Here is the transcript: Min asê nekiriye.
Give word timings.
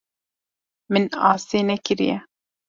Min 0.91 1.05
asê 1.31 1.59
nekiriye. 1.67 2.17